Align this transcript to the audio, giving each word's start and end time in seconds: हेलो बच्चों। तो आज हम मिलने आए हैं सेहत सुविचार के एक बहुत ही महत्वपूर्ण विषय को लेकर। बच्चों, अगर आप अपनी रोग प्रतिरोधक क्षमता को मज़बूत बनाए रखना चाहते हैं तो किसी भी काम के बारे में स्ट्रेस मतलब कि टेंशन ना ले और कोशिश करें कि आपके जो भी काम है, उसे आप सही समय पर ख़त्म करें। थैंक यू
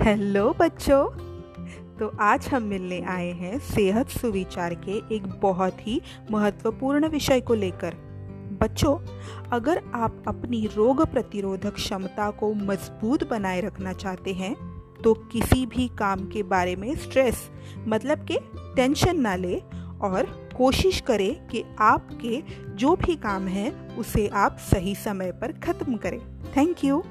हेलो 0.00 0.52
बच्चों। 0.52 1.04
तो 1.98 2.10
आज 2.20 2.46
हम 2.48 2.62
मिलने 2.62 3.00
आए 3.08 3.30
हैं 3.32 3.58
सेहत 3.58 4.08
सुविचार 4.08 4.74
के 4.86 4.96
एक 5.14 5.26
बहुत 5.42 5.76
ही 5.80 6.00
महत्वपूर्ण 6.30 7.08
विषय 7.08 7.40
को 7.40 7.54
लेकर। 7.54 7.94
बच्चों, 8.60 8.94
अगर 9.52 9.82
आप 9.94 10.22
अपनी 10.28 10.64
रोग 10.66 11.04
प्रतिरोधक 11.12 11.74
क्षमता 11.74 12.30
को 12.30 12.52
मज़बूत 12.54 13.28
बनाए 13.30 13.60
रखना 13.60 13.92
चाहते 13.94 14.34
हैं 14.34 14.54
तो 15.04 15.14
किसी 15.32 15.64
भी 15.66 15.88
काम 15.98 16.28
के 16.28 16.42
बारे 16.44 16.76
में 16.76 16.94
स्ट्रेस 16.96 17.48
मतलब 17.88 18.24
कि 18.24 18.38
टेंशन 18.76 19.20
ना 19.20 19.34
ले 19.36 19.56
और 20.02 20.24
कोशिश 20.56 21.00
करें 21.00 21.46
कि 21.48 21.64
आपके 21.80 22.42
जो 22.76 22.94
भी 22.96 23.16
काम 23.16 23.46
है, 23.48 23.70
उसे 23.98 24.28
आप 24.28 24.56
सही 24.70 24.94
समय 24.94 25.32
पर 25.32 25.52
ख़त्म 25.60 25.96
करें। 25.96 26.20
थैंक 26.56 26.84
यू 26.84 27.02